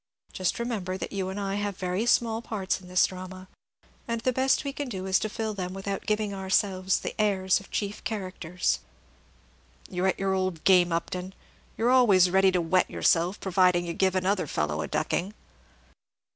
[0.33, 3.47] Just remember that you and I have very small parts in this drama,
[4.07, 7.13] and the best way we can do is to fill them without giving ourselves the
[7.21, 8.79] airs of chief characters."
[9.87, 11.35] "You're at your old game, Upton;
[11.77, 15.35] you are always ready to wet yourself, provided you give another fellow a ducking."